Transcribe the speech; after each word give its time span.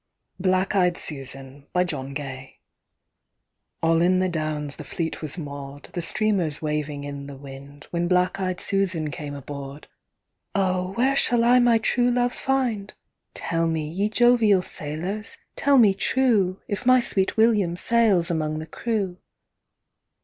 Black 0.39 0.73
Eyed 0.75 0.97
Susan 0.97 1.67
ALL 1.75 3.99
in 4.01 4.17
the 4.19 4.29
Downs 4.29 4.77
the 4.77 4.83
fleet 4.83 5.21
was 5.21 5.37
moor'd, 5.37 5.89
The 5.93 6.01
streamers 6.01 6.59
waving 6.59 7.03
in 7.03 7.27
the 7.27 7.35
wind, 7.37 7.85
When 7.91 8.07
black 8.07 8.39
eyed 8.39 8.59
Susan 8.59 9.11
came 9.11 9.35
aboard;'O! 9.35 10.93
where 10.93 11.15
shall 11.15 11.43
I 11.43 11.59
my 11.59 11.77
true 11.77 12.09
love 12.09 12.33
find? 12.33 12.91
Tell 13.35 13.67
me, 13.67 13.87
ye 13.91 14.09
jovial 14.09 14.63
sailors, 14.63 15.37
tell 15.55 15.77
me 15.77 15.93
trueIf 15.93 16.83
my 16.83 16.99
sweet 16.99 17.37
William 17.37 17.77
sails 17.77 18.31
among 18.31 18.57
the 18.57 18.65
crew. 18.65 19.17